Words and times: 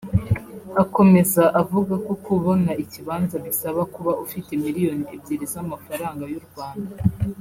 Akomeza 0.83 1.43
avuga 1.61 1.93
ko 2.05 2.13
kubona 2.25 2.71
ikibanza 2.83 3.35
bisaba 3.45 3.81
kuba 3.93 4.11
ufite 4.25 4.49
miliyoni 4.63 5.03
ebyiri 5.15 5.45
z’amafaranga 5.53 6.23
y’u 6.33 6.43
Rwanda 6.47 6.93